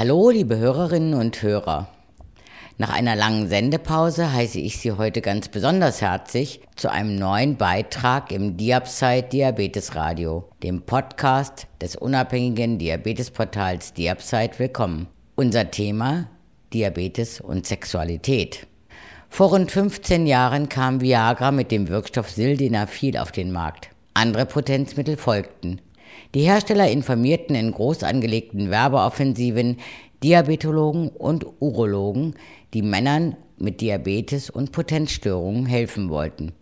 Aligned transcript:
Hallo, 0.00 0.30
liebe 0.30 0.56
Hörerinnen 0.56 1.12
und 1.12 1.42
Hörer. 1.42 1.88
Nach 2.78 2.88
einer 2.88 3.16
langen 3.16 3.50
Sendepause 3.50 4.32
heiße 4.32 4.58
ich 4.58 4.78
Sie 4.78 4.92
heute 4.92 5.20
ganz 5.20 5.48
besonders 5.48 6.00
herzlich 6.00 6.62
zu 6.74 6.90
einem 6.90 7.16
neuen 7.16 7.58
Beitrag 7.58 8.32
im 8.32 8.56
Diabside 8.56 9.24
Diabetes 9.24 9.94
Radio, 9.94 10.48
dem 10.62 10.80
Podcast 10.80 11.66
des 11.82 11.96
unabhängigen 11.96 12.78
Diabetesportals 12.78 13.92
Diabside 13.92 14.52
willkommen. 14.56 15.06
Unser 15.34 15.70
Thema 15.70 16.30
Diabetes 16.72 17.38
und 17.38 17.66
Sexualität. 17.66 18.66
Vor 19.28 19.50
rund 19.50 19.70
15 19.70 20.26
Jahren 20.26 20.70
kam 20.70 21.02
Viagra 21.02 21.52
mit 21.52 21.70
dem 21.70 21.88
Wirkstoff 21.88 22.30
Sildenafil 22.30 23.18
auf 23.18 23.32
den 23.32 23.52
Markt. 23.52 23.90
Andere 24.14 24.46
Potenzmittel 24.46 25.18
folgten. 25.18 25.82
Die 26.34 26.42
Hersteller 26.42 26.90
informierten 26.90 27.56
in 27.56 27.72
groß 27.72 28.02
angelegten 28.02 28.70
Werbeoffensiven 28.70 29.78
Diabetologen 30.22 31.08
und 31.08 31.46
Urologen, 31.60 32.34
die 32.74 32.82
Männern 32.82 33.36
mit 33.58 33.80
Diabetes 33.80 34.50
und 34.50 34.72
Potenzstörungen 34.72 35.66
helfen 35.66 36.10
wollten. 36.10 36.52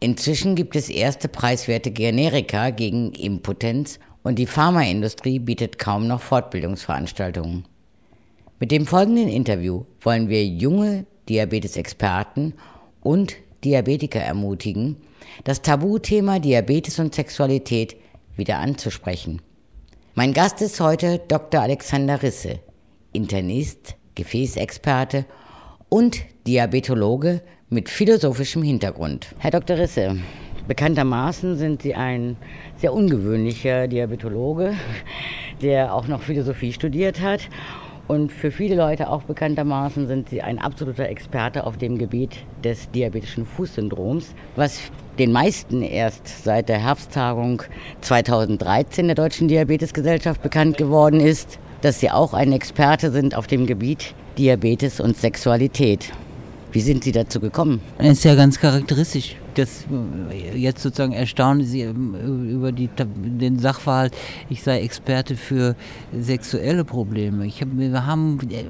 Inzwischen 0.00 0.54
gibt 0.54 0.76
es 0.76 0.88
erste 0.88 1.28
preiswerte 1.28 1.90
Generika 1.90 2.70
gegen 2.70 3.12
Impotenz 3.12 3.98
und 4.22 4.38
die 4.38 4.46
Pharmaindustrie 4.46 5.38
bietet 5.38 5.78
kaum 5.78 6.06
noch 6.06 6.20
Fortbildungsveranstaltungen. 6.20 7.64
Mit 8.60 8.70
dem 8.70 8.86
folgenden 8.86 9.28
Interview 9.28 9.84
wollen 10.00 10.28
wir 10.28 10.44
junge 10.44 11.06
Diabetesexperten 11.28 12.54
und 13.00 13.36
Diabetiker 13.64 14.20
ermutigen, 14.20 14.96
das 15.44 15.62
Tabuthema 15.62 16.38
Diabetes 16.38 16.98
und 16.98 17.14
Sexualität 17.14 17.96
wieder 18.36 18.58
anzusprechen. 18.58 19.42
Mein 20.14 20.32
Gast 20.32 20.62
ist 20.62 20.80
heute 20.80 21.20
Dr. 21.26 21.60
Alexander 21.60 22.22
Risse, 22.22 22.60
Internist, 23.12 23.96
Gefäßexperte 24.14 25.24
und 25.88 26.22
Diabetologe 26.46 27.42
mit 27.68 27.88
philosophischem 27.88 28.62
Hintergrund. 28.62 29.34
Herr 29.38 29.50
Dr. 29.50 29.78
Risse, 29.78 30.16
bekanntermaßen 30.68 31.56
sind 31.56 31.82
Sie 31.82 31.94
ein 31.94 32.36
sehr 32.76 32.92
ungewöhnlicher 32.92 33.88
Diabetologe, 33.88 34.74
der 35.62 35.94
auch 35.94 36.06
noch 36.06 36.22
Philosophie 36.22 36.72
studiert 36.72 37.20
hat. 37.20 37.48
Und 38.06 38.32
für 38.32 38.50
viele 38.50 38.74
Leute 38.74 39.08
auch 39.08 39.22
bekanntermaßen 39.22 40.06
sind 40.06 40.28
Sie 40.28 40.42
ein 40.42 40.58
absoluter 40.58 41.08
Experte 41.08 41.64
auf 41.64 41.78
dem 41.78 41.96
Gebiet 41.96 42.36
des 42.62 42.90
diabetischen 42.90 43.46
Fußsyndroms, 43.46 44.34
was 44.56 44.90
den 45.18 45.32
meisten 45.32 45.80
erst 45.82 46.44
seit 46.44 46.68
der 46.68 46.78
Herbsttagung 46.78 47.62
2013 48.02 49.06
der 49.06 49.14
Deutschen 49.14 49.48
Diabetesgesellschaft 49.48 50.42
bekannt 50.42 50.76
geworden 50.76 51.20
ist, 51.20 51.58
dass 51.80 52.00
Sie 52.00 52.10
auch 52.10 52.34
ein 52.34 52.52
Experte 52.52 53.10
sind 53.10 53.34
auf 53.34 53.46
dem 53.46 53.66
Gebiet 53.66 54.14
Diabetes 54.36 55.00
und 55.00 55.16
Sexualität. 55.16 56.12
Wie 56.74 56.80
sind 56.80 57.04
Sie 57.04 57.12
dazu 57.12 57.38
gekommen? 57.38 57.80
Das 57.98 58.08
ist 58.08 58.24
ja 58.24 58.34
ganz 58.34 58.58
charakteristisch. 58.58 59.36
Das 59.54 59.84
äh, 60.32 60.58
jetzt 60.58 60.82
sozusagen 60.82 61.12
erstaunen 61.12 61.64
Sie 61.64 61.82
ähm, 61.82 62.48
über 62.50 62.72
die, 62.72 62.88
den 62.88 63.60
Sachverhalt, 63.60 64.12
ich 64.50 64.60
sei 64.64 64.80
Experte 64.80 65.36
für 65.36 65.76
sexuelle 66.12 66.84
Probleme. 66.84 67.46
Ich 67.46 67.60
hab, 67.60 67.68
wir 67.78 68.06
haben 68.06 68.40
äh, 68.50 68.64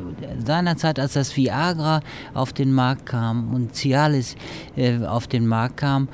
seinerzeit, 0.45 1.01
als 1.01 1.15
das 1.15 1.35
Viagra 1.35 2.03
auf 2.35 2.53
den 2.53 2.75
Markt 2.75 3.07
kam 3.07 3.55
und 3.55 3.75
Cialis 3.75 4.37
äh, 4.77 5.03
auf 5.03 5.27
den 5.27 5.47
Markt 5.47 5.79
kam, 5.79 6.09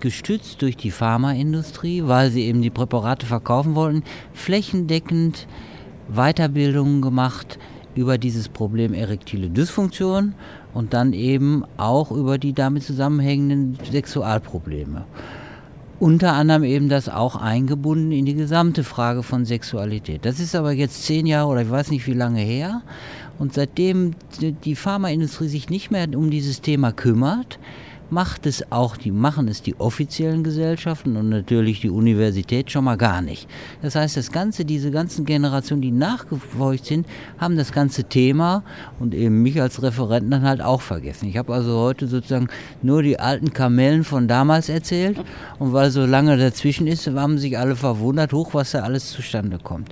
gestützt 0.00 0.60
durch 0.62 0.76
die 0.76 0.90
Pharmaindustrie, 0.90 2.02
weil 2.06 2.32
sie 2.32 2.42
eben 2.42 2.60
die 2.60 2.70
Präparate 2.70 3.24
verkaufen 3.24 3.76
wollten, 3.76 4.02
flächendeckend 4.32 5.46
Weiterbildungen 6.08 7.02
gemacht 7.02 7.56
über 7.94 8.18
dieses 8.18 8.48
Problem 8.48 8.94
erektile 8.94 9.48
Dysfunktion 9.48 10.34
und 10.74 10.94
dann 10.94 11.12
eben 11.12 11.64
auch 11.76 12.10
über 12.10 12.38
die 12.38 12.52
damit 12.52 12.82
zusammenhängenden 12.82 13.78
Sexualprobleme. 13.90 15.04
Unter 15.98 16.32
anderem 16.32 16.64
eben 16.64 16.88
das 16.88 17.08
auch 17.10 17.36
eingebunden 17.36 18.12
in 18.12 18.24
die 18.24 18.34
gesamte 18.34 18.84
Frage 18.84 19.22
von 19.22 19.44
Sexualität. 19.44 20.24
Das 20.24 20.40
ist 20.40 20.54
aber 20.54 20.72
jetzt 20.72 21.04
zehn 21.04 21.26
Jahre 21.26 21.48
oder 21.48 21.62
ich 21.62 21.70
weiß 21.70 21.90
nicht 21.90 22.06
wie 22.06 22.14
lange 22.14 22.40
her. 22.40 22.82
Und 23.38 23.52
seitdem 23.52 24.12
die 24.64 24.76
Pharmaindustrie 24.76 25.48
sich 25.48 25.68
nicht 25.68 25.90
mehr 25.90 26.06
um 26.14 26.30
dieses 26.30 26.62
Thema 26.62 26.92
kümmert, 26.92 27.58
macht 28.10 28.46
es 28.46 28.70
auch 28.72 28.96
die, 28.96 29.10
machen 29.10 29.48
es 29.48 29.62
die 29.62 29.78
offiziellen 29.78 30.44
Gesellschaften 30.44 31.16
und 31.16 31.28
natürlich 31.28 31.80
die 31.80 31.90
Universität 31.90 32.70
schon 32.70 32.84
mal 32.84 32.96
gar 32.96 33.22
nicht. 33.22 33.48
Das 33.82 33.94
heißt, 33.94 34.16
das 34.16 34.32
Ganze, 34.32 34.64
diese 34.64 34.90
ganzen 34.90 35.24
Generationen, 35.24 35.82
die 35.82 35.90
nachgefolgt 35.90 36.86
sind, 36.86 37.06
haben 37.38 37.56
das 37.56 37.72
ganze 37.72 38.04
Thema 38.04 38.62
und 38.98 39.14
eben 39.14 39.42
mich 39.42 39.60
als 39.60 39.82
Referenten 39.82 40.30
dann 40.30 40.42
halt 40.42 40.60
auch 40.60 40.80
vergessen. 40.80 41.28
Ich 41.28 41.36
habe 41.36 41.54
also 41.54 41.78
heute 41.78 42.06
sozusagen 42.06 42.48
nur 42.82 43.02
die 43.02 43.18
alten 43.18 43.52
Kamellen 43.52 44.04
von 44.04 44.28
damals 44.28 44.68
erzählt 44.68 45.18
und 45.58 45.72
weil 45.72 45.90
so 45.90 46.04
lange 46.06 46.36
dazwischen 46.36 46.86
ist, 46.86 47.06
haben 47.06 47.38
sich 47.38 47.58
alle 47.58 47.76
verwundert, 47.76 48.32
hoch, 48.32 48.54
was 48.54 48.72
da 48.72 48.80
alles 48.80 49.10
zustande 49.10 49.58
kommt. 49.58 49.90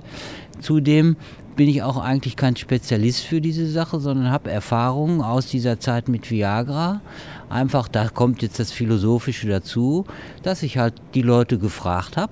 Zudem 0.59 1.15
bin 1.59 1.67
ich 1.67 1.83
auch 1.83 1.97
eigentlich 1.97 2.37
kein 2.37 2.55
Spezialist 2.55 3.25
für 3.25 3.41
diese 3.41 3.69
Sache, 3.69 3.99
sondern 3.99 4.31
habe 4.31 4.49
Erfahrungen 4.49 5.21
aus 5.21 5.47
dieser 5.47 5.77
Zeit 5.77 6.07
mit 6.07 6.31
Viagra. 6.31 7.01
Einfach, 7.49 7.89
da 7.89 8.07
kommt 8.07 8.41
jetzt 8.41 8.61
das 8.61 8.71
Philosophische 8.71 9.49
dazu, 9.49 10.05
dass 10.41 10.63
ich 10.63 10.77
halt 10.77 10.93
die 11.15 11.21
Leute 11.21 11.57
gefragt 11.57 12.15
habe, 12.15 12.31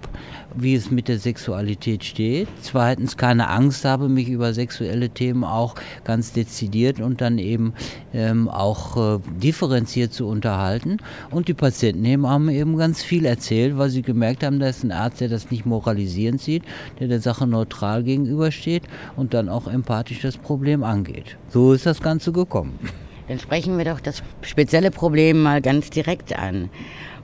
wie 0.61 0.75
es 0.75 0.91
mit 0.91 1.07
der 1.07 1.19
Sexualität 1.19 2.03
steht. 2.03 2.47
Zweitens 2.61 3.17
keine 3.17 3.49
Angst 3.49 3.85
habe, 3.85 4.09
mich 4.09 4.29
über 4.29 4.53
sexuelle 4.53 5.09
Themen 5.09 5.43
auch 5.43 5.75
ganz 6.03 6.33
dezidiert 6.33 6.99
und 6.99 7.21
dann 7.21 7.37
eben 7.37 7.73
ähm, 8.13 8.49
auch 8.49 9.15
äh, 9.15 9.19
differenziert 9.41 10.13
zu 10.13 10.27
unterhalten. 10.27 10.97
Und 11.29 11.47
die 11.47 11.53
Patienten 11.53 12.05
eben 12.05 12.27
haben 12.27 12.49
eben 12.49 12.77
ganz 12.77 13.03
viel 13.03 13.25
erzählt, 13.25 13.77
weil 13.77 13.89
sie 13.89 14.01
gemerkt 14.01 14.43
haben, 14.43 14.59
da 14.59 14.67
ist 14.67 14.83
ein 14.83 14.91
Arzt, 14.91 15.21
der 15.21 15.29
das 15.29 15.51
nicht 15.51 15.65
moralisierend 15.65 16.41
sieht, 16.41 16.63
der 16.99 17.07
der 17.07 17.21
Sache 17.21 17.47
neutral 17.47 18.03
gegenübersteht 18.03 18.83
und 19.15 19.33
dann 19.33 19.49
auch 19.49 19.67
empathisch 19.67 20.21
das 20.21 20.37
Problem 20.37 20.83
angeht. 20.83 21.37
So 21.49 21.73
ist 21.73 21.85
das 21.85 22.01
Ganze 22.01 22.31
gekommen. 22.31 22.79
Dann 23.27 23.39
sprechen 23.39 23.77
wir 23.77 23.85
doch 23.85 23.99
das 23.99 24.23
spezielle 24.41 24.89
Problem 24.89 25.41
mal 25.41 25.61
ganz 25.61 25.89
direkt 25.89 26.37
an. 26.37 26.69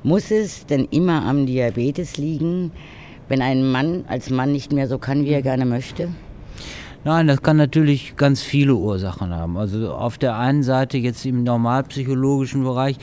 Muss 0.03 0.31
es 0.31 0.65
denn 0.65 0.85
immer 0.91 1.23
am 1.23 1.45
Diabetes 1.45 2.17
liegen, 2.17 2.71
wenn 3.27 3.41
ein 3.41 3.71
Mann 3.71 4.05
als 4.07 4.29
Mann 4.29 4.51
nicht 4.51 4.71
mehr 4.71 4.87
so 4.87 4.97
kann, 4.97 5.25
wie 5.25 5.31
er 5.31 5.41
gerne 5.41 5.65
möchte? 5.65 6.09
Nein, 7.05 7.27
das 7.27 7.41
kann 7.41 7.57
natürlich 7.57 8.15
ganz 8.15 8.41
viele 8.41 8.75
Ursachen 8.75 9.35
haben. 9.35 9.57
Also 9.57 9.91
auf 9.91 10.17
der 10.17 10.37
einen 10.37 10.63
Seite 10.63 10.97
jetzt 10.97 11.25
im 11.25 11.43
normalpsychologischen 11.43 12.63
Bereich 12.63 12.97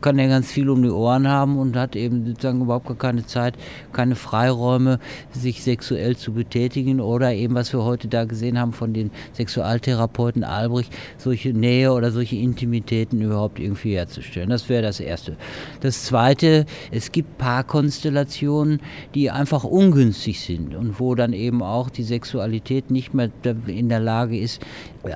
kann 0.00 0.18
er 0.18 0.28
ganz 0.28 0.50
viel 0.50 0.68
um 0.68 0.82
die 0.82 0.90
Ohren 0.90 1.28
haben 1.28 1.58
und 1.58 1.76
hat 1.76 1.96
eben 1.96 2.26
sozusagen 2.26 2.62
überhaupt 2.62 2.86
gar 2.86 2.96
keine 2.96 3.26
Zeit, 3.26 3.54
keine 3.92 4.16
Freiräume, 4.16 4.98
sich 5.30 5.62
sexuell 5.62 6.16
zu 6.16 6.32
betätigen 6.32 7.00
oder 7.00 7.32
eben, 7.32 7.54
was 7.54 7.72
wir 7.72 7.84
heute 7.84 8.08
da 8.08 8.24
gesehen 8.24 8.58
haben 8.58 8.72
von 8.72 8.92
den 8.92 9.10
Sexualtherapeuten 9.34 10.42
Albrecht, 10.42 10.92
solche 11.18 11.50
Nähe 11.50 11.92
oder 11.92 12.10
solche 12.10 12.36
Intimitäten 12.36 13.20
überhaupt 13.20 13.60
irgendwie 13.60 13.94
herzustellen. 13.94 14.50
Das 14.50 14.68
wäre 14.68 14.82
das 14.82 14.98
Erste. 14.98 15.36
Das 15.80 16.04
Zweite, 16.04 16.66
es 16.90 17.12
gibt 17.12 17.38
Paarkonstellationen, 17.38 18.80
die 19.14 19.30
einfach 19.30 19.64
ungünstig 19.64 20.40
sind 20.40 20.74
und 20.74 20.98
wo 20.98 21.14
dann 21.14 21.32
eben 21.32 21.62
auch 21.62 21.90
die 21.90 22.02
Sexualität 22.02 22.90
nicht 22.90 23.14
mehr 23.14 23.25
in 23.66 23.88
der 23.88 24.00
Lage 24.00 24.38
ist, 24.38 24.60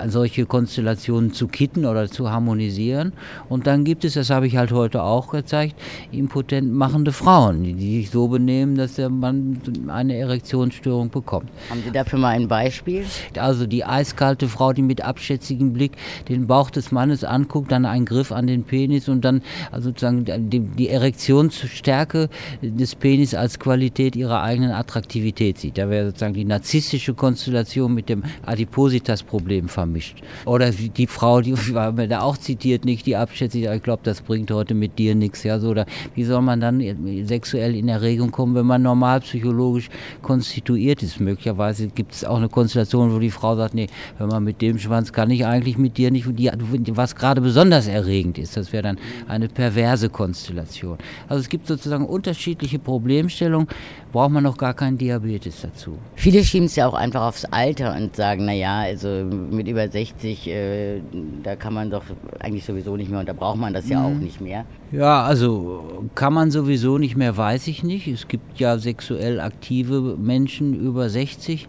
solche 0.07 0.45
Konstellationen 0.45 1.33
zu 1.33 1.47
kitten 1.47 1.85
oder 1.85 2.09
zu 2.09 2.29
harmonisieren. 2.29 3.13
Und 3.49 3.67
dann 3.67 3.83
gibt 3.83 4.05
es, 4.05 4.13
das 4.13 4.29
habe 4.29 4.47
ich 4.47 4.57
halt 4.57 4.71
heute 4.71 5.03
auch 5.03 5.31
gezeigt, 5.31 5.75
impotent 6.11 6.71
machende 6.71 7.11
Frauen, 7.11 7.63
die, 7.63 8.01
sich 8.01 8.09
so 8.09 8.27
benehmen, 8.27 8.75
dass 8.75 8.95
der 8.95 9.09
Mann 9.09 9.59
eine 9.87 10.15
Erektionsstörung 10.15 11.09
bekommt. 11.09 11.49
Haben 11.69 11.81
Sie 11.83 11.91
dafür 11.91 12.19
mal 12.19 12.29
ein 12.29 12.47
Beispiel? 12.47 13.05
Also 13.37 13.65
die 13.65 13.85
eiskalte 13.85 14.47
Frau, 14.47 14.73
die 14.73 14.81
mit 14.81 15.03
abschätzigem 15.03 15.73
Blick 15.73 15.93
den 16.29 16.47
Bauch 16.47 16.69
des 16.69 16.91
Mannes 16.91 17.23
anguckt, 17.23 17.71
dann 17.71 17.85
einen 17.85 18.05
Griff 18.05 18.31
an 18.31 18.47
den 18.47 18.63
Penis 18.63 19.09
und 19.09 19.25
dann 19.25 19.41
also 19.71 19.89
sozusagen 19.89 20.25
die, 20.49 20.59
die 20.59 20.89
Erektionsstärke 20.89 22.29
des 22.61 22.95
Penis 22.95 23.33
als 23.33 23.59
Qualität 23.59 24.15
ihrer 24.15 24.41
eigenen 24.41 24.71
Attraktivität 24.71 25.57
sieht. 25.57 25.77
Da 25.77 25.89
wäre 25.89 26.07
sozusagen 26.07 26.33
die 26.33 26.45
narzisstische 26.45 27.13
Konstellation 27.13 27.93
mit 27.93 28.00
dem 28.09 28.23
Adipositas-Problem 28.45 29.69
vermischt. 29.69 30.21
Oder 30.45 30.71
die 30.71 31.07
Frau, 31.07 31.41
die 31.41 31.55
war 31.73 31.91
mir 31.91 32.07
da 32.07 32.21
auch 32.21 32.37
zitiert, 32.37 32.85
nicht 32.85 33.05
die 33.05 33.15
abschätzig, 33.15 33.65
ich 33.65 33.83
glaube, 33.83 34.01
das 34.03 34.21
bringt 34.21 34.51
heute 34.51 34.73
mit 34.73 34.97
dir 34.99 35.15
nichts. 35.15 35.43
Ja, 35.43 35.59
so, 35.59 35.69
oder 35.69 35.85
wie 36.15 36.23
soll 36.23 36.41
man 36.41 36.61
dann 36.61 36.81
sexuell 37.25 37.75
in 37.75 37.87
Erregung 37.87 38.31
kommen, 38.31 38.55
wenn 38.55 38.65
man 38.65 38.81
normal 38.81 39.21
psychologisch 39.21 39.89
konstituiert 40.21 41.03
ist? 41.03 41.19
Möglicherweise 41.19 41.87
gibt 41.87 42.13
es 42.13 42.25
auch 42.25 42.37
eine 42.37 42.49
Konstellation, 42.49 43.13
wo 43.13 43.19
die 43.19 43.31
Frau 43.31 43.55
sagt, 43.55 43.73
nee, 43.73 43.87
wenn 44.17 44.27
man 44.27 44.43
mit 44.43 44.61
dem 44.61 44.79
Schwanz 44.79 45.11
kann 45.13 45.29
ich 45.29 45.45
eigentlich 45.45 45.77
mit 45.77 45.97
dir 45.97 46.11
nicht, 46.11 46.27
die, 46.37 46.51
was 46.95 47.15
gerade 47.15 47.41
besonders 47.41 47.87
erregend 47.87 48.37
ist. 48.37 48.57
Das 48.57 48.71
wäre 48.73 48.83
dann 48.83 48.97
eine 49.27 49.47
perverse 49.47 50.09
Konstellation. 50.09 50.97
Also 51.27 51.41
es 51.41 51.49
gibt 51.49 51.67
sozusagen 51.67 52.05
unterschiedliche 52.05 52.79
Problemstellungen, 52.79 53.67
braucht 54.11 54.31
man 54.31 54.43
noch 54.43 54.57
gar 54.57 54.73
keinen 54.73 54.97
Diabetes 54.97 55.61
dazu. 55.61 55.97
Viele 56.15 56.43
schieben 56.43 56.65
es 56.65 56.75
ja 56.75 56.87
auch 56.87 56.93
einfach 56.93 57.21
aufs 57.21 57.45
Alter 57.45 57.90
und 57.91 58.15
sagen, 58.15 58.45
naja, 58.45 58.79
also 58.79 59.07
mit 59.07 59.67
über 59.67 59.87
60, 59.87 60.47
äh, 60.47 61.01
da 61.43 61.55
kann 61.55 61.73
man 61.73 61.89
doch 61.89 62.03
eigentlich 62.39 62.65
sowieso 62.65 62.97
nicht 62.97 63.09
mehr 63.09 63.19
und 63.19 63.29
da 63.29 63.33
braucht 63.33 63.57
man 63.57 63.73
das 63.73 63.87
ja 63.89 63.99
mhm. 63.99 64.05
auch 64.05 64.19
nicht 64.19 64.41
mehr. 64.41 64.65
Ja, 64.91 65.23
also 65.23 66.03
kann 66.15 66.33
man 66.33 66.51
sowieso 66.51 66.97
nicht 66.97 67.15
mehr, 67.15 67.37
weiß 67.37 67.67
ich 67.67 67.83
nicht. 67.83 68.07
Es 68.07 68.27
gibt 68.27 68.59
ja 68.59 68.77
sexuell 68.77 69.39
aktive 69.39 70.17
Menschen 70.17 70.73
über 70.73 71.09
60, 71.09 71.67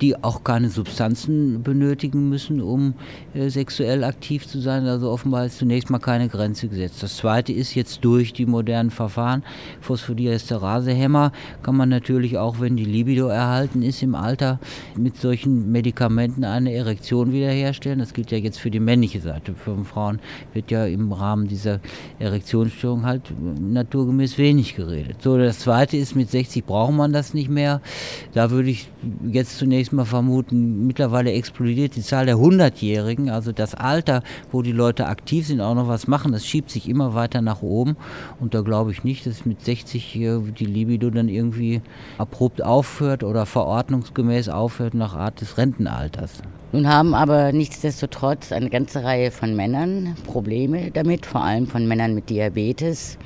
die 0.00 0.22
auch 0.22 0.44
keine 0.44 0.68
Substanzen 0.70 1.62
benötigen 1.62 2.28
müssen, 2.28 2.60
um 2.60 2.94
äh, 3.34 3.48
sexuell 3.48 4.04
aktiv 4.04 4.46
zu 4.46 4.60
sein. 4.60 4.86
Also 4.86 5.10
offenbar 5.10 5.46
ist 5.46 5.58
zunächst 5.58 5.90
mal 5.90 5.98
keine 5.98 6.28
Grenze 6.28 6.68
gesetzt. 6.68 7.02
Das 7.02 7.16
Zweite 7.16 7.52
ist 7.52 7.74
jetzt 7.74 8.04
durch 8.04 8.32
die 8.32 8.46
modernen 8.46 8.90
Verfahren, 8.90 9.42
Phosphodiesterasehämmer, 9.80 11.32
kann 11.62 11.76
man 11.76 11.88
natürlich 11.88 12.38
auch, 12.38 12.60
wenn 12.60 12.76
die 12.76 12.84
Libido 12.84 13.28
erhalten 13.28 13.82
ist 13.82 14.02
im 14.02 14.14
Alter, 14.14 14.60
mit 14.96 15.16
solchen 15.16 15.72
Medikamenten 15.72 16.44
eine 16.44 16.72
Erektion 16.72 17.32
wiederherstellen. 17.32 17.98
Das 17.98 18.12
gilt 18.12 18.30
ja 18.30 18.38
jetzt 18.38 18.58
für 18.58 18.70
die 18.70 18.80
männliche 18.80 19.20
Seite. 19.20 19.54
Für 19.54 19.76
Frauen 19.84 20.20
wird 20.52 20.70
ja 20.70 20.86
im 20.86 21.12
Rahmen 21.12 21.48
dieser 21.48 21.80
Erektionsstörung 22.18 23.04
halt 23.06 23.32
naturgemäß 23.60 24.38
wenig 24.38 24.76
geredet. 24.76 25.22
So, 25.22 25.38
das 25.38 25.60
Zweite 25.60 25.96
ist, 25.96 26.14
mit 26.14 26.30
60 26.30 26.64
braucht 26.64 26.92
man 26.92 27.12
das 27.12 27.34
nicht 27.34 27.48
mehr. 27.48 27.80
Da 28.32 28.50
würde 28.50 28.70
ich 28.70 28.88
jetzt 29.30 29.58
zunächst 29.58 29.85
zunächst 29.86 29.92
mal 29.92 30.04
vermuten, 30.04 30.86
mittlerweile 30.86 31.32
explodiert 31.32 31.94
die 31.96 32.02
Zahl 32.02 32.26
der 32.26 32.36
100-Jährigen, 32.36 33.30
also 33.30 33.52
das 33.52 33.74
Alter, 33.74 34.22
wo 34.50 34.62
die 34.62 34.72
Leute 34.72 35.06
aktiv 35.06 35.46
sind, 35.46 35.60
auch 35.60 35.74
noch 35.74 35.88
was 35.88 36.08
machen, 36.08 36.32
das 36.32 36.44
schiebt 36.44 36.70
sich 36.70 36.88
immer 36.88 37.14
weiter 37.14 37.40
nach 37.40 37.62
oben. 37.62 37.96
Und 38.40 38.54
da 38.54 38.62
glaube 38.62 38.90
ich 38.90 39.04
nicht, 39.04 39.26
dass 39.26 39.46
mit 39.46 39.64
60 39.64 40.02
hier 40.04 40.38
die 40.40 40.64
Libido 40.64 41.10
dann 41.10 41.28
irgendwie 41.28 41.82
abrupt 42.18 42.62
aufhört 42.62 43.22
oder 43.22 43.46
verordnungsgemäß 43.46 44.48
aufhört 44.48 44.94
nach 44.94 45.14
Art 45.14 45.40
des 45.40 45.56
Rentenalters. 45.56 46.42
Nun 46.72 46.88
haben 46.88 47.14
aber 47.14 47.52
nichtsdestotrotz 47.52 48.50
eine 48.50 48.70
ganze 48.70 49.04
Reihe 49.04 49.30
von 49.30 49.54
Männern 49.54 50.16
Probleme 50.26 50.90
damit, 50.90 51.26
vor 51.26 51.44
allem 51.44 51.68
von 51.68 51.86
Männern 51.86 52.14
mit 52.14 52.28
Diabetes. 52.28 53.18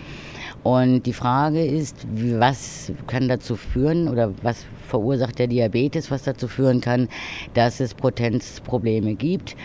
Und 0.62 1.04
die 1.04 1.12
Frage 1.12 1.64
ist, 1.64 2.06
was 2.38 2.92
kann 3.06 3.28
dazu 3.28 3.56
führen 3.56 4.08
oder 4.08 4.32
was 4.42 4.66
verursacht 4.88 5.38
der 5.38 5.46
Diabetes, 5.46 6.10
was 6.10 6.24
dazu 6.24 6.48
führen 6.48 6.80
kann, 6.80 7.08
dass 7.54 7.80
es 7.80 7.94
Potenzprobleme 7.94 9.14
gibt. 9.14 9.56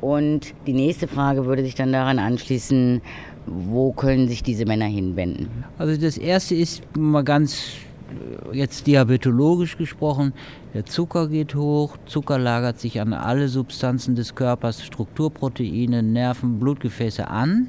Und 0.00 0.54
die 0.66 0.72
nächste 0.72 1.06
Frage 1.06 1.46
würde 1.46 1.62
sich 1.62 1.74
dann 1.74 1.92
daran 1.92 2.18
anschließen, 2.18 3.00
wo 3.46 3.92
können 3.92 4.28
sich 4.28 4.42
diese 4.42 4.66
Männer 4.66 4.86
hinwenden? 4.86 5.64
Also 5.78 6.00
das 6.00 6.18
erste 6.18 6.54
ist 6.54 6.82
mal 6.96 7.22
ganz 7.22 7.74
jetzt 8.52 8.86
diabetologisch 8.86 9.76
gesprochen, 9.76 10.32
der 10.74 10.84
Zucker 10.84 11.28
geht 11.28 11.54
hoch, 11.54 11.96
Zucker 12.06 12.38
lagert 12.38 12.78
sich 12.78 13.00
an 13.00 13.12
alle 13.12 13.48
Substanzen 13.48 14.14
des 14.14 14.34
Körpers, 14.34 14.84
Strukturproteine, 14.84 16.02
Nerven, 16.02 16.58
Blutgefäße 16.58 17.28
an 17.28 17.68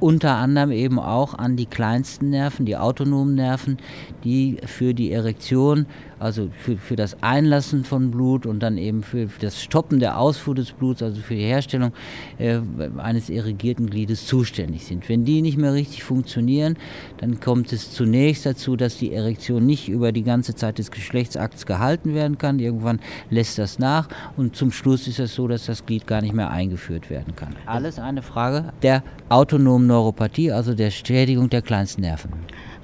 unter 0.00 0.36
anderem 0.36 0.70
eben 0.70 0.98
auch 0.98 1.34
an 1.34 1.56
die 1.56 1.66
kleinsten 1.66 2.30
Nerven, 2.30 2.66
die 2.66 2.76
autonomen 2.76 3.34
Nerven, 3.34 3.78
die 4.22 4.58
für 4.66 4.94
die 4.94 5.12
Erektion 5.12 5.86
also 6.24 6.48
für, 6.56 6.78
für 6.78 6.96
das 6.96 7.22
Einlassen 7.22 7.84
von 7.84 8.10
Blut 8.10 8.46
und 8.46 8.60
dann 8.60 8.78
eben 8.78 9.02
für, 9.02 9.28
für 9.28 9.40
das 9.40 9.62
Stoppen 9.62 10.00
der 10.00 10.18
Ausfuhr 10.18 10.54
des 10.54 10.72
Bluts, 10.72 11.02
also 11.02 11.20
für 11.20 11.34
die 11.34 11.42
Herstellung 11.42 11.92
äh, 12.38 12.60
eines 12.96 13.28
irrigierten 13.28 13.90
Gliedes 13.90 14.26
zuständig 14.26 14.86
sind. 14.86 15.06
Wenn 15.10 15.26
die 15.26 15.42
nicht 15.42 15.58
mehr 15.58 15.74
richtig 15.74 16.02
funktionieren, 16.02 16.78
dann 17.18 17.40
kommt 17.40 17.74
es 17.74 17.92
zunächst 17.92 18.46
dazu, 18.46 18.74
dass 18.74 18.96
die 18.96 19.12
Erektion 19.12 19.66
nicht 19.66 19.88
über 19.88 20.12
die 20.12 20.22
ganze 20.22 20.54
Zeit 20.54 20.78
des 20.78 20.90
Geschlechtsakts 20.90 21.66
gehalten 21.66 22.14
werden 22.14 22.38
kann. 22.38 22.58
Irgendwann 22.58 23.00
lässt 23.28 23.58
das 23.58 23.78
nach 23.78 24.08
und 24.36 24.56
zum 24.56 24.70
Schluss 24.70 25.06
ist 25.06 25.18
es 25.18 25.34
so, 25.34 25.46
dass 25.46 25.66
das 25.66 25.84
Glied 25.84 26.06
gar 26.06 26.22
nicht 26.22 26.34
mehr 26.34 26.50
eingeführt 26.50 27.10
werden 27.10 27.36
kann. 27.36 27.54
Alles 27.66 27.98
eine 27.98 28.22
Frage 28.22 28.72
der 28.82 29.02
autonomen 29.28 29.83
Neuropathie, 29.86 30.52
also 30.52 30.74
der 30.74 30.90
Schädigung 30.90 31.50
der 31.50 31.62
kleinsten 31.62 32.02
Nerven 32.02 32.30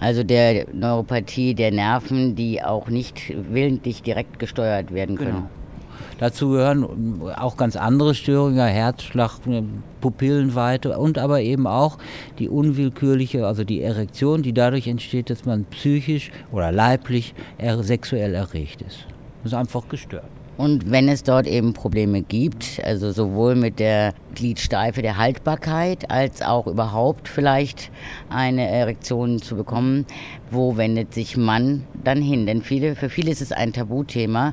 also 0.01 0.25
der 0.25 0.67
Neuropathie 0.73 1.55
der 1.55 1.71
Nerven, 1.71 2.35
die 2.35 2.63
auch 2.63 2.89
nicht 2.89 3.35
willentlich 3.51 4.03
direkt 4.03 4.39
gesteuert 4.39 4.93
werden 4.93 5.17
können. 5.17 5.31
Genau. 5.31 5.51
Dazu 6.19 6.51
gehören 6.51 7.23
auch 7.37 7.57
ganz 7.57 7.77
andere 7.77 8.15
Störungen, 8.15 8.67
Herzschlag, 8.67 9.39
Pupillenweite 10.01 10.99
und 10.99 11.19
aber 11.19 11.41
eben 11.41 11.67
auch 11.67 11.99
die 12.39 12.49
unwillkürliche, 12.49 13.47
also 13.47 13.65
die 13.65 13.83
Erektion, 13.83 14.43
die 14.43 14.53
dadurch 14.53 14.87
entsteht, 14.87 15.31
dass 15.31 15.45
man 15.45 15.65
psychisch 15.67 16.31
oder 16.53 16.73
leiblich 16.73 17.35
sexuell 17.81 18.35
erregt 18.35 18.83
ist. 18.83 19.07
Das 19.43 19.53
ist 19.53 19.59
einfach 19.59 19.89
gestört. 19.89 20.25
Und 20.57 20.91
wenn 20.91 21.09
es 21.09 21.23
dort 21.23 21.47
eben 21.47 21.73
Probleme 21.73 22.21
gibt, 22.21 22.83
also 22.85 23.13
sowohl 23.13 23.55
mit 23.55 23.79
der 23.79 24.13
Gliedsteife 24.35 25.01
der 25.01 25.17
Haltbarkeit 25.17 26.11
als 26.11 26.43
auch 26.43 26.67
überhaupt 26.67 27.29
vielleicht 27.29 27.91
eine 28.29 28.69
Erektion 28.69 29.41
zu 29.41 29.57
bekommen, 29.57 30.05
wo 30.51 30.77
wendet 30.77 31.15
sich 31.15 31.37
Mann 31.37 31.85
dann 32.05 32.21
hin? 32.21 32.47
Denn 32.47 32.63
viele, 32.63 32.95
für 32.95 33.09
viele 33.09 33.31
ist 33.31 33.41
es 33.41 33.53
ein 33.53 33.73
Tabuthema. 33.73 34.53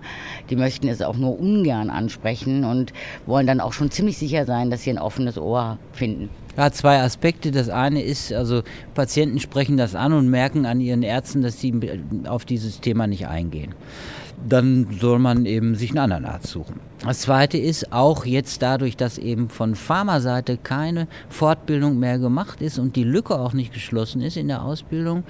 Die 0.49 0.55
möchten 0.55 0.87
es 0.87 1.01
auch 1.01 1.17
nur 1.17 1.37
ungern 1.39 1.89
ansprechen 1.89 2.63
und 2.63 2.93
wollen 3.25 3.47
dann 3.47 3.59
auch 3.59 3.73
schon 3.73 3.91
ziemlich 3.91 4.17
sicher 4.17 4.45
sein, 4.45 4.69
dass 4.69 4.83
sie 4.83 4.91
ein 4.91 4.99
offenes 4.99 5.37
Ohr 5.37 5.77
finden. 5.91 6.29
Ja, 6.55 6.71
zwei 6.71 7.01
Aspekte. 7.01 7.51
Das 7.51 7.69
eine 7.69 8.01
ist, 8.01 8.31
also 8.31 8.63
Patienten 8.95 9.39
sprechen 9.39 9.77
das 9.77 9.93
an 9.93 10.13
und 10.13 10.29
merken 10.29 10.65
an 10.65 10.79
ihren 10.79 11.03
Ärzten, 11.03 11.41
dass 11.41 11.59
sie 11.59 11.73
auf 12.27 12.45
dieses 12.45 12.79
Thema 12.79 13.07
nicht 13.07 13.27
eingehen 13.27 13.75
dann 14.45 14.87
soll 14.99 15.19
man 15.19 15.45
eben 15.45 15.75
sich 15.75 15.91
einen 15.91 15.99
anderen 15.99 16.25
Arzt 16.25 16.47
suchen. 16.47 16.79
Das 17.05 17.21
Zweite 17.21 17.59
ist 17.59 17.93
auch 17.93 18.25
jetzt 18.25 18.63
dadurch, 18.63 18.97
dass 18.97 19.19
eben 19.19 19.49
von 19.49 19.75
Pharmaseite 19.75 20.57
keine 20.57 21.07
Fortbildung 21.29 21.99
mehr 21.99 22.17
gemacht 22.17 22.59
ist 22.59 22.79
und 22.79 22.95
die 22.95 23.03
Lücke 23.03 23.37
auch 23.37 23.53
nicht 23.53 23.71
geschlossen 23.71 24.19
ist 24.21 24.35
in 24.35 24.47
der 24.47 24.63
Ausbildung, 24.63 25.23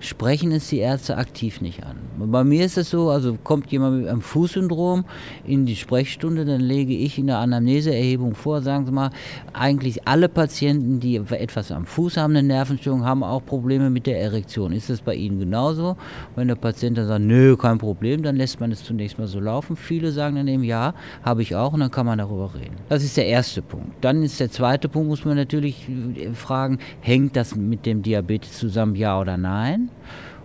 sprechen 0.00 0.52
es 0.52 0.68
die 0.68 0.80
Ärzte 0.80 1.16
aktiv 1.16 1.62
nicht 1.62 1.82
an. 1.82 1.96
Bei 2.18 2.44
mir 2.44 2.66
ist 2.66 2.76
es 2.76 2.90
so, 2.90 3.08
also 3.08 3.38
kommt 3.42 3.72
jemand 3.72 4.00
mit 4.00 4.08
einem 4.08 4.20
Fußsyndrom 4.20 5.06
in 5.46 5.64
die 5.64 5.76
Sprechstunde, 5.76 6.44
dann 6.44 6.60
lege 6.60 6.94
ich 6.94 7.18
in 7.18 7.28
der 7.28 7.38
Anamneseerhebung 7.38 8.34
vor, 8.34 8.60
sagen 8.60 8.84
Sie 8.84 8.92
mal, 8.92 9.10
eigentlich 9.54 10.06
alle 10.06 10.28
Patienten, 10.28 11.00
die 11.00 11.16
etwas 11.16 11.72
am 11.72 11.86
Fuß 11.86 12.18
haben, 12.18 12.36
eine 12.36 12.46
Nervenstörung, 12.46 13.06
haben 13.06 13.24
auch 13.24 13.44
Probleme 13.46 13.88
mit 13.88 14.06
der 14.06 14.20
Erektion. 14.20 14.72
Ist 14.72 14.90
das 14.90 15.00
bei 15.00 15.14
Ihnen 15.14 15.38
genauso? 15.38 15.96
Wenn 16.36 16.48
der 16.48 16.56
Patient 16.56 16.98
dann 16.98 17.06
sagt, 17.06 17.24
nö, 17.24 17.56
kein 17.56 17.78
Problem, 17.78 18.22
dann 18.22 18.36
lässt 18.36 18.60
man 18.60 18.70
es 18.72 18.84
zunächst 18.84 19.18
mal 19.18 19.26
so 19.26 19.40
laufen. 19.40 19.74
Viele 19.74 20.12
sagen 20.12 20.36
dann 20.36 20.48
eben, 20.48 20.64
ja, 20.64 20.92
habe 21.22 21.42
ich 21.42 21.54
auch 21.54 21.72
und 21.72 21.80
dann 21.80 21.90
kann 21.90 22.06
man 22.06 22.18
darüber 22.18 22.54
reden. 22.54 22.76
Das 22.88 23.04
ist 23.04 23.16
der 23.16 23.26
erste 23.26 23.62
Punkt. 23.62 23.92
Dann 24.02 24.22
ist 24.22 24.40
der 24.40 24.50
zweite 24.50 24.88
Punkt, 24.88 25.08
muss 25.08 25.24
man 25.24 25.36
natürlich 25.36 25.88
äh, 25.88 26.32
fragen, 26.32 26.78
hängt 27.00 27.36
das 27.36 27.54
mit 27.54 27.86
dem 27.86 28.02
Diabetes 28.02 28.58
zusammen, 28.58 28.96
ja 28.96 29.20
oder 29.20 29.36
nein? 29.36 29.90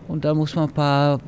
Und 0.10 0.26
da 0.26 0.34
muss 0.34 0.56
man 0.56 0.70
ein 0.70 0.74
paar 0.74 1.20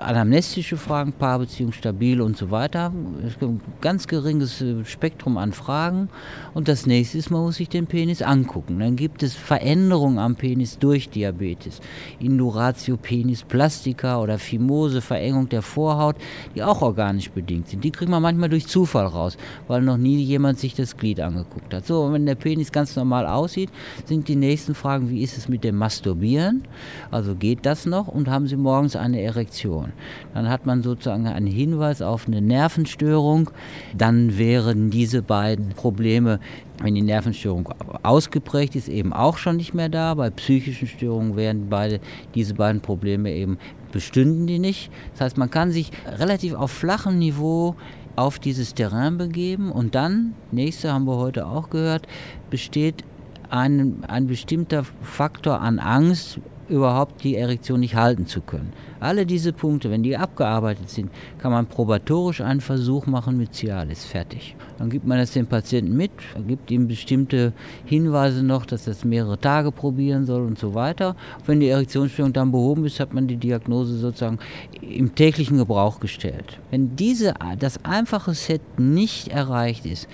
anamnestische 0.00 0.76
Fragen, 0.76 1.12
Paarbeziehung 1.12 1.70
stabil 1.70 2.20
und 2.20 2.36
so 2.36 2.50
weiter. 2.50 2.92
Es 3.24 3.38
gibt 3.38 3.44
ein 3.44 3.60
ganz 3.80 4.08
geringes 4.08 4.60
äh, 4.60 4.84
Spektrum 4.84 5.38
an 5.38 5.52
Fragen. 5.52 6.08
Und 6.52 6.66
das 6.66 6.84
nächste 6.84 7.16
ist, 7.16 7.30
man 7.30 7.42
muss 7.42 7.56
sich 7.56 7.68
den 7.68 7.86
Penis 7.86 8.22
angucken. 8.22 8.80
Dann 8.80 8.96
gibt 8.96 9.22
es 9.22 9.34
Veränderungen 9.34 10.18
am 10.18 10.34
Penis 10.34 10.80
durch 10.80 11.10
Diabetes. 11.10 11.80
Induratio 12.18 12.96
Penis 12.96 13.44
Plastica 13.44 14.20
oder 14.20 14.38
Fimose, 14.38 15.00
Verengung 15.00 15.48
der 15.48 15.62
Vorhaut, 15.62 16.16
die 16.56 16.62
auch 16.64 16.82
organisch 16.82 17.30
bedingt 17.30 17.68
sind. 17.68 17.84
Die 17.84 17.92
kriegt 17.92 18.10
man 18.10 18.20
manchmal 18.20 18.48
durch 18.48 18.66
Zufall 18.66 19.06
raus, 19.06 19.36
weil 19.68 19.82
noch 19.82 19.96
nie 19.96 20.20
jemand 20.20 20.58
sich 20.58 20.74
das 20.74 20.96
Glied 20.96 21.20
angeguckt 21.20 21.72
hat. 21.72 21.86
So, 21.86 22.02
und 22.02 22.14
wenn 22.14 22.26
der 22.26 22.34
Penis 22.34 22.72
ganz 22.72 22.96
normal 22.96 23.28
aussieht, 23.28 23.70
sind 24.06 24.26
die 24.26 24.34
nächsten 24.36 24.74
Fragen, 24.74 25.08
wie 25.08 25.22
ist 25.22 25.38
es 25.38 25.48
mit 25.48 25.62
dem 25.62 25.76
Masturbieren? 25.76 26.64
Also 27.12 27.36
geht 27.36 27.64
das 27.64 27.86
noch? 27.86 28.08
Und 28.08 28.23
und 28.24 28.30
haben 28.30 28.46
Sie 28.46 28.56
morgens 28.56 28.96
eine 28.96 29.20
Erektion. 29.20 29.92
Dann 30.32 30.48
hat 30.48 30.64
man 30.64 30.82
sozusagen 30.82 31.26
einen 31.26 31.46
Hinweis 31.46 32.00
auf 32.00 32.26
eine 32.26 32.40
Nervenstörung. 32.40 33.50
Dann 33.96 34.38
wären 34.38 34.90
diese 34.90 35.20
beiden 35.20 35.70
Probleme, 35.70 36.40
wenn 36.82 36.94
die 36.94 37.02
Nervenstörung 37.02 37.68
ausgeprägt 38.02 38.76
ist, 38.76 38.88
eben 38.88 39.12
auch 39.12 39.36
schon 39.36 39.56
nicht 39.56 39.74
mehr 39.74 39.90
da. 39.90 40.14
Bei 40.14 40.30
psychischen 40.30 40.88
Störungen 40.88 41.36
wären 41.36 41.68
beide, 41.68 42.00
diese 42.34 42.54
beiden 42.54 42.80
Probleme 42.80 43.30
eben 43.30 43.58
bestünden 43.92 44.46
die 44.46 44.58
nicht. 44.58 44.90
Das 45.12 45.20
heißt, 45.20 45.36
man 45.36 45.50
kann 45.50 45.70
sich 45.70 45.90
relativ 46.06 46.54
auf 46.54 46.70
flachem 46.70 47.18
Niveau 47.18 47.76
auf 48.16 48.38
dieses 48.38 48.72
Terrain 48.72 49.18
begeben 49.18 49.70
und 49.70 49.94
dann, 49.94 50.34
nächste 50.50 50.92
haben 50.92 51.06
wir 51.06 51.16
heute 51.16 51.46
auch 51.46 51.68
gehört, 51.68 52.06
besteht 52.48 53.04
ein, 53.50 54.02
ein 54.08 54.26
bestimmter 54.26 54.84
Faktor 55.02 55.60
an 55.60 55.78
Angst 55.78 56.40
überhaupt 56.68 57.22
die 57.24 57.36
Erektion 57.36 57.80
nicht 57.80 57.94
halten 57.94 58.26
zu 58.26 58.40
können. 58.40 58.72
Alle 59.00 59.26
diese 59.26 59.52
Punkte, 59.52 59.90
wenn 59.90 60.02
die 60.02 60.16
abgearbeitet 60.16 60.88
sind, 60.88 61.10
kann 61.38 61.52
man 61.52 61.66
probatorisch 61.66 62.40
einen 62.40 62.60
Versuch 62.60 63.06
machen 63.06 63.36
mit 63.36 63.54
Cialis. 63.54 64.04
Fertig. 64.04 64.56
Dann 64.78 64.90
gibt 64.90 65.06
man 65.06 65.18
das 65.18 65.32
dem 65.32 65.46
Patienten 65.46 65.96
mit, 65.96 66.10
gibt 66.46 66.70
ihm 66.70 66.88
bestimmte 66.88 67.52
Hinweise 67.84 68.42
noch, 68.42 68.66
dass 68.66 68.86
er 68.86 68.92
es 68.92 69.04
mehrere 69.04 69.38
Tage 69.38 69.72
probieren 69.72 70.24
soll 70.24 70.42
und 70.42 70.58
so 70.58 70.74
weiter. 70.74 71.16
Wenn 71.46 71.60
die 71.60 71.68
Erektionsstörung 71.68 72.32
dann 72.32 72.50
behoben 72.50 72.84
ist, 72.84 73.00
hat 73.00 73.12
man 73.12 73.26
die 73.26 73.36
Diagnose 73.36 73.96
sozusagen 73.96 74.38
im 74.80 75.14
täglichen 75.14 75.58
Gebrauch 75.58 76.00
gestellt. 76.00 76.58
Wenn 76.70 76.96
diese, 76.96 77.34
das 77.58 77.84
einfache 77.84 78.34
Set 78.34 78.62
nicht 78.78 79.28
erreicht 79.28 79.86
ist, 79.86 80.08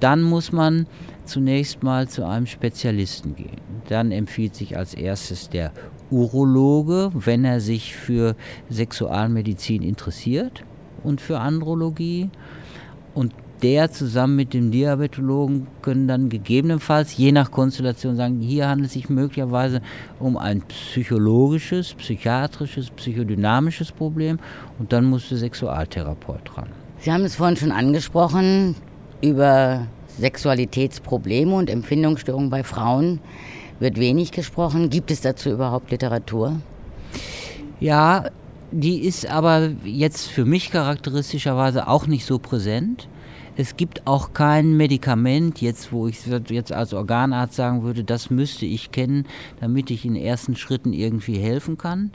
dann 0.00 0.22
muss 0.22 0.52
man 0.52 0.86
zunächst 1.24 1.82
mal 1.82 2.08
zu 2.08 2.26
einem 2.26 2.46
Spezialisten 2.46 3.34
gehen. 3.34 3.60
Dann 3.88 4.12
empfiehlt 4.12 4.54
sich 4.54 4.76
als 4.76 4.94
erstes 4.94 5.48
der 5.48 5.72
Urologe, 6.10 7.10
wenn 7.14 7.44
er 7.44 7.60
sich 7.60 7.94
für 7.94 8.36
Sexualmedizin 8.70 9.82
interessiert 9.82 10.64
und 11.02 11.20
für 11.20 11.38
Andrologie. 11.38 12.30
Und 13.14 13.32
der 13.62 13.90
zusammen 13.90 14.36
mit 14.36 14.52
dem 14.52 14.70
Diabetologen 14.70 15.66
können 15.82 16.06
dann 16.06 16.28
gegebenenfalls, 16.28 17.16
je 17.16 17.32
nach 17.32 17.50
Konstellation, 17.50 18.16
sagen, 18.16 18.40
hier 18.40 18.68
handelt 18.68 18.88
es 18.88 18.92
sich 18.92 19.08
möglicherweise 19.08 19.80
um 20.20 20.36
ein 20.36 20.60
psychologisches, 20.62 21.94
psychiatrisches, 21.94 22.90
psychodynamisches 22.90 23.92
Problem 23.92 24.38
und 24.78 24.92
dann 24.92 25.06
muss 25.06 25.28
der 25.30 25.38
Sexualtherapeut 25.38 26.40
dran. 26.44 26.68
Sie 26.98 27.10
haben 27.12 27.24
es 27.24 27.36
vorhin 27.36 27.56
schon 27.56 27.72
angesprochen, 27.72 28.74
über 29.22 29.86
Sexualitätsprobleme 30.18 31.54
und 31.54 31.70
Empfindungsstörungen 31.70 32.50
bei 32.50 32.62
Frauen 32.62 33.20
wird 33.80 33.98
wenig 33.98 34.32
gesprochen. 34.32 34.90
Gibt 34.90 35.10
es 35.10 35.20
dazu 35.20 35.50
überhaupt 35.50 35.90
Literatur? 35.90 36.60
Ja, 37.80 38.24
die 38.72 39.00
ist 39.00 39.26
aber 39.30 39.70
jetzt 39.84 40.26
für 40.26 40.44
mich 40.44 40.70
charakteristischerweise 40.70 41.88
auch 41.88 42.06
nicht 42.06 42.24
so 42.24 42.38
präsent. 42.38 43.08
Es 43.58 43.78
gibt 43.78 44.06
auch 44.06 44.34
kein 44.34 44.76
Medikament, 44.76 45.62
jetzt 45.62 45.90
wo 45.90 46.08
ich 46.08 46.18
jetzt 46.50 46.72
als 46.72 46.92
Organarzt 46.92 47.54
sagen 47.54 47.82
würde, 47.84 48.04
das 48.04 48.28
müsste 48.28 48.66
ich 48.66 48.90
kennen, 48.92 49.24
damit 49.60 49.90
ich 49.90 50.04
in 50.04 50.14
ersten 50.14 50.56
Schritten 50.56 50.92
irgendwie 50.92 51.38
helfen 51.38 51.78
kann. 51.78 52.10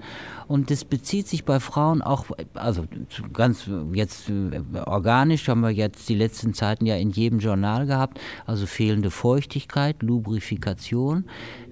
Und 0.51 0.70
das 0.70 0.84
bezieht 0.84 1.29
sich 1.29 1.46
bei 1.46 1.62
Frauen 1.62 2.01
auch, 2.01 2.25
also 2.55 2.84
ganz 3.31 3.70
jetzt 3.93 4.29
äh, 4.29 4.60
organisch 4.86 5.48
haben 5.48 5.62
wir 5.62 5.70
jetzt 5.70 6.10
die 6.10 6.15
letzten 6.15 6.53
Zeiten 6.53 6.86
ja 6.86 6.98
in 6.98 7.12
jedem 7.12 7.39
Journal 7.39 7.86
gehabt, 7.86 8.20
also 8.46 8.65
fehlende 8.65 9.12
Feuchtigkeit, 9.12 10.03
Lubrifikation 10.03 11.24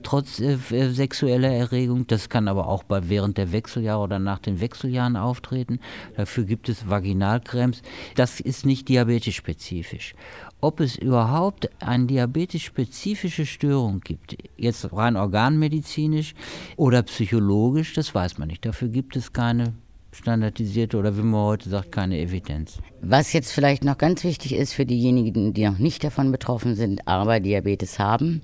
trotz 0.03 0.39
äh, 0.39 0.57
äh, 0.71 0.89
sexueller 0.91 1.49
Erregung. 1.49 2.07
Das 2.07 2.29
kann 2.29 2.47
aber 2.47 2.67
auch 2.67 2.83
bei, 2.83 3.09
während 3.09 3.37
der 3.37 3.51
Wechseljahre 3.51 4.01
oder 4.01 4.19
nach 4.19 4.39
den 4.39 4.61
Wechseljahren 4.61 5.15
auftreten. 5.15 5.79
Dafür 6.15 6.45
gibt 6.45 6.69
es 6.69 6.89
Vaginalcremes. 6.89 7.81
Das 8.15 8.39
ist 8.39 8.65
nicht 8.65 8.87
diabetesspezifisch. 8.87 10.15
Ob 10.61 10.81
es 10.81 10.97
überhaupt 10.97 11.69
eine 11.81 12.05
diabetesspezifische 12.05 13.45
Störung 13.45 14.01
gibt, 14.01 14.35
jetzt 14.57 14.91
rein 14.91 15.15
organmedizinisch 15.15 16.33
oder 16.75 17.01
psychologisch, 17.03 17.93
das 17.93 18.13
weiß 18.13 18.37
man 18.37 18.49
nicht. 18.49 18.65
Dafür 18.65 18.89
gibt 18.89 19.15
es 19.15 19.31
keine 19.31 19.73
standardisierte 20.11 20.97
oder 20.97 21.15
wie 21.17 21.21
man 21.21 21.41
heute 21.41 21.69
sagt, 21.69 21.93
keine 21.93 22.19
Evidenz. 22.19 22.79
Was 23.01 23.31
jetzt 23.31 23.53
vielleicht 23.53 23.85
noch 23.85 23.97
ganz 23.97 24.25
wichtig 24.25 24.53
ist 24.53 24.73
für 24.73 24.85
diejenigen, 24.85 25.53
die 25.53 25.65
noch 25.65 25.77
nicht 25.77 26.03
davon 26.03 26.31
betroffen 26.31 26.75
sind, 26.75 27.07
aber 27.07 27.39
Diabetes 27.39 27.97
haben, 27.97 28.41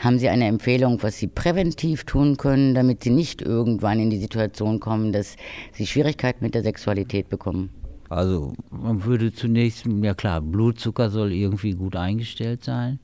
haben 0.00 0.18
Sie 0.18 0.28
eine 0.28 0.46
Empfehlung, 0.46 1.02
was 1.02 1.18
Sie 1.18 1.28
präventiv 1.28 2.04
tun 2.04 2.36
können, 2.36 2.74
damit 2.74 3.04
Sie 3.04 3.10
nicht 3.10 3.42
irgendwann 3.42 4.00
in 4.00 4.10
die 4.10 4.18
Situation 4.18 4.80
kommen, 4.80 5.12
dass 5.12 5.36
Sie 5.72 5.86
Schwierigkeiten 5.86 6.44
mit 6.44 6.54
der 6.54 6.62
Sexualität 6.62 7.28
bekommen? 7.28 7.70
Also 8.08 8.54
man 8.70 9.04
würde 9.04 9.32
zunächst, 9.32 9.84
ja 9.86 10.14
klar, 10.14 10.40
Blutzucker 10.40 11.10
soll 11.10 11.32
irgendwie 11.32 11.72
gut 11.72 11.96
eingestellt 11.96 12.64
sein, 12.64 12.98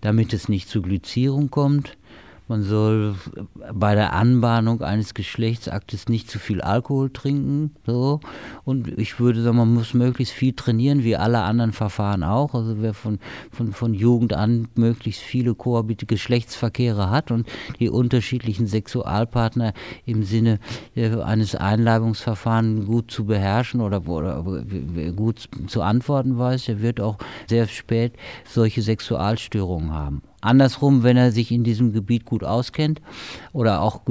damit 0.00 0.32
es 0.32 0.48
nicht 0.48 0.68
zu 0.68 0.82
Glycierung 0.82 1.50
kommt. 1.50 1.96
Man 2.48 2.62
soll 2.62 3.16
bei 3.74 3.96
der 3.96 4.12
Anbahnung 4.12 4.80
eines 4.80 5.14
Geschlechtsaktes 5.14 6.08
nicht 6.08 6.30
zu 6.30 6.38
viel 6.38 6.60
Alkohol 6.60 7.10
trinken. 7.10 7.72
So. 7.86 8.20
Und 8.64 8.86
ich 8.98 9.18
würde 9.18 9.42
sagen, 9.42 9.56
man 9.56 9.74
muss 9.74 9.94
möglichst 9.94 10.32
viel 10.32 10.52
trainieren, 10.52 11.02
wie 11.02 11.16
alle 11.16 11.42
anderen 11.42 11.72
Verfahren 11.72 12.22
auch. 12.22 12.54
Also 12.54 12.80
wer 12.80 12.94
von, 12.94 13.18
von, 13.50 13.72
von 13.72 13.94
Jugend 13.94 14.32
an 14.32 14.68
möglichst 14.76 15.22
viele 15.22 15.54
kohabite 15.54 16.06
Geschlechtsverkehre 16.06 17.10
hat 17.10 17.32
und 17.32 17.48
die 17.80 17.90
unterschiedlichen 17.90 18.68
Sexualpartner 18.68 19.72
im 20.04 20.22
Sinne 20.22 20.60
äh, 20.94 21.20
eines 21.20 21.56
Einleibungsverfahrens 21.56 22.86
gut 22.86 23.10
zu 23.10 23.24
beherrschen 23.24 23.80
oder, 23.80 24.06
oder 24.06 24.42
gut 25.16 25.48
zu 25.66 25.82
antworten 25.82 26.38
weiß, 26.38 26.66
der 26.66 26.80
wird 26.80 27.00
auch 27.00 27.18
sehr 27.48 27.66
spät 27.66 28.12
solche 28.44 28.82
Sexualstörungen 28.82 29.92
haben. 29.92 30.22
Andersrum, 30.40 31.02
wenn 31.02 31.16
er 31.16 31.32
sich 31.32 31.50
in 31.50 31.64
diesem 31.64 31.92
Gebiet 31.92 32.24
gut 32.24 32.44
auskennt 32.44 33.00
oder 33.52 33.80
auch 33.82 34.02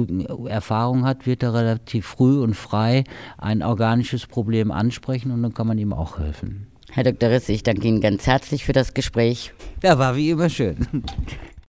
Erfahrung 0.46 1.04
hat, 1.04 1.26
wird 1.26 1.42
er 1.42 1.54
relativ 1.54 2.06
früh 2.06 2.40
und 2.40 2.54
frei 2.54 3.04
ein 3.38 3.62
organisches 3.62 4.26
Problem 4.26 4.70
ansprechen 4.70 5.30
und 5.30 5.42
dann 5.42 5.54
kann 5.54 5.66
man 5.66 5.78
ihm 5.78 5.92
auch 5.92 6.18
helfen. 6.18 6.66
Herr 6.90 7.04
Dr. 7.04 7.30
Riss, 7.30 7.48
ich 7.48 7.62
danke 7.62 7.86
Ihnen 7.88 8.00
ganz 8.00 8.26
herzlich 8.26 8.64
für 8.64 8.72
das 8.72 8.94
Gespräch. 8.94 9.52
Ja, 9.82 9.98
war 9.98 10.16
wie 10.16 10.30
immer 10.30 10.48
schön. 10.48 10.86